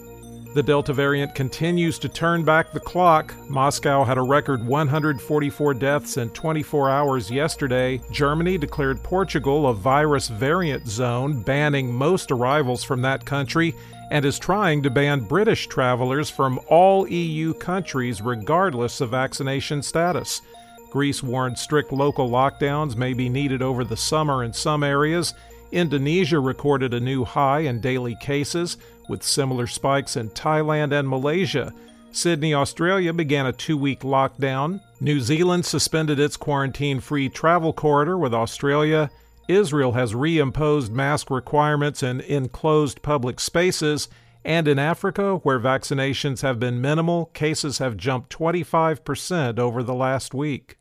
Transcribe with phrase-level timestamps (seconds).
[0.53, 3.33] The Delta variant continues to turn back the clock.
[3.49, 8.01] Moscow had a record 144 deaths in 24 hours yesterday.
[8.11, 13.77] Germany declared Portugal a virus variant zone, banning most arrivals from that country,
[14.11, 20.42] and is trying to ban British travelers from all EU countries regardless of vaccination status.
[20.91, 25.33] Greece warned strict local lockdowns may be needed over the summer in some areas.
[25.73, 28.77] Indonesia recorded a new high in daily cases,
[29.09, 31.73] with similar spikes in Thailand and Malaysia.
[32.13, 34.81] Sydney, Australia began a two week lockdown.
[35.01, 39.11] New Zealand suspended its quarantine free travel corridor with Australia.
[39.48, 44.09] Israel has reimposed mask requirements in enclosed public spaces.
[44.45, 50.33] And in Africa, where vaccinations have been minimal, cases have jumped 25% over the last
[50.33, 50.80] week.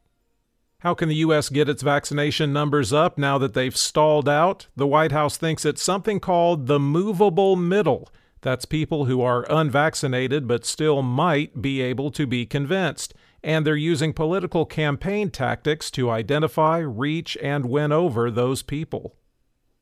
[0.80, 1.50] How can the U.S.
[1.50, 4.68] get its vaccination numbers up now that they've stalled out?
[4.78, 8.10] The White House thinks it's something called the movable middle.
[8.40, 13.14] That's people who are unvaccinated but still might be able to be convinced.
[13.44, 19.18] And they're using political campaign tactics to identify, reach, and win over those people.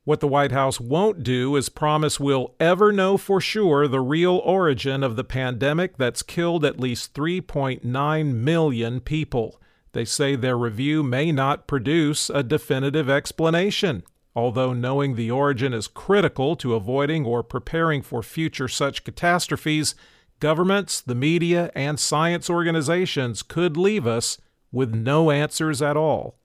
[0.04, 4.38] What the White House won't do is promise we'll ever know for sure the real
[4.38, 9.62] origin of the pandemic that's killed at least 3.9 million people.
[9.98, 14.04] They say their review may not produce a definitive explanation,
[14.36, 19.96] although knowing the origin is critical to avoiding or preparing for future such catastrophes.
[20.40, 24.38] Governments, the media, and science organizations could leave us
[24.72, 26.38] with no answers at all.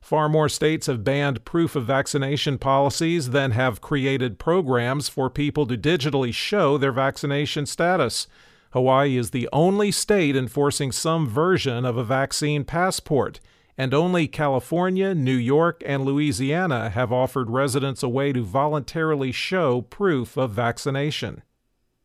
[0.00, 5.66] Far more states have banned proof of vaccination policies than have created programs for people
[5.66, 8.26] to digitally show their vaccination status.
[8.72, 13.40] Hawaii is the only state enforcing some version of a vaccine passport,
[13.76, 19.80] and only California, New York, and Louisiana have offered residents a way to voluntarily show
[19.80, 21.42] proof of vaccination.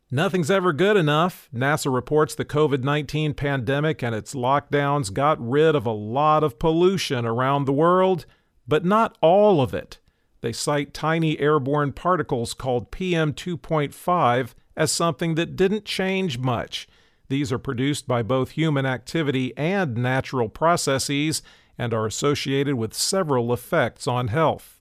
[0.09, 1.49] Nothing's ever good enough.
[1.53, 6.57] NASA reports the COVID 19 pandemic and its lockdowns got rid of a lot of
[6.57, 8.25] pollution around the world,
[8.67, 9.99] but not all of it.
[10.45, 16.87] They cite tiny airborne particles called PM 2.5 as something that didn't change much.
[17.29, 21.41] These are produced by both human activity and natural processes
[21.79, 24.79] and are associated with several effects on health.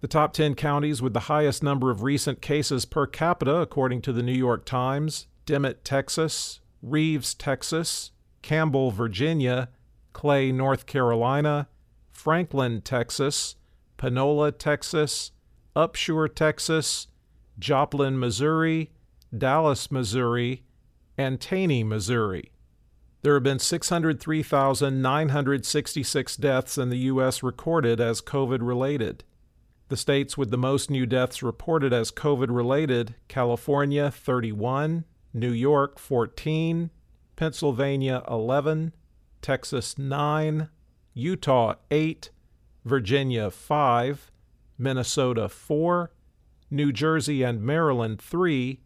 [0.00, 4.12] The top 10 counties with the highest number of recent cases per capita, according to
[4.12, 9.68] the New York Times Dimmitt, Texas, Reeves, Texas, Campbell, Virginia,
[10.14, 11.68] Clay, North Carolina,
[12.10, 13.56] Franklin, Texas,
[13.98, 15.32] Panola, Texas,
[15.76, 17.08] Upshur, Texas,
[17.58, 18.92] Joplin, Missouri,
[19.36, 20.62] Dallas, Missouri,
[21.16, 22.50] and Taney, Missouri.
[23.22, 27.42] There have been 603,966 deaths in the U.S.
[27.42, 29.24] recorded as COVID related.
[29.88, 35.98] The states with the most new deaths reported as COVID related California 31, New York
[35.98, 36.90] 14,
[37.36, 38.92] Pennsylvania 11,
[39.40, 40.68] Texas 9,
[41.14, 42.30] Utah 8,
[42.84, 44.30] Virginia 5,
[44.76, 46.12] Minnesota 4,
[46.70, 48.80] New Jersey and Maryland 3,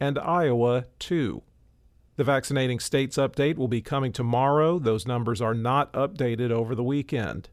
[0.00, 1.42] and Iowa 2.
[2.16, 4.78] The vaccinating states update will be coming tomorrow.
[4.78, 7.50] Those numbers are not updated over the weekend.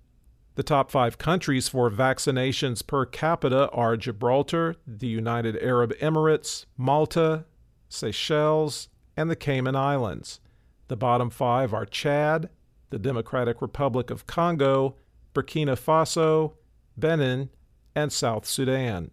[0.56, 7.46] The top five countries for vaccinations per capita are Gibraltar, the United Arab Emirates, Malta,
[7.90, 8.88] Seychelles,
[9.18, 10.40] and the Cayman Islands.
[10.88, 12.50] The bottom five are Chad,
[12.90, 14.96] the Democratic Republic of Congo,
[15.34, 16.54] Burkina Faso,
[16.96, 17.50] Benin,
[17.96, 19.12] and South Sudan.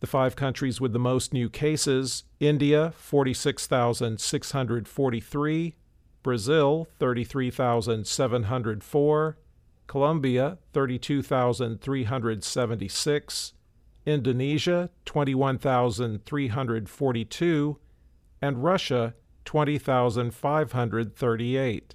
[0.00, 5.76] The five countries with the most new cases India, 46,643,
[6.22, 9.36] Brazil, 33,704,
[9.88, 13.52] Colombia, 32,376,
[14.06, 17.78] Indonesia, 21,342,
[18.40, 19.14] and Russia,
[19.44, 21.94] 20,538.